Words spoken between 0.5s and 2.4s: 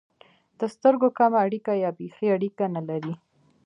د سترګو کمه اړیکه یا بېخي